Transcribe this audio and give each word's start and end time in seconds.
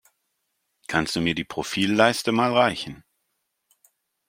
Kannst 0.87 1.15
du 1.15 1.21
mir 1.21 1.35
die 1.35 1.43
Profilleiste 1.43 2.31
mal 2.31 2.51
reichen? 2.51 3.03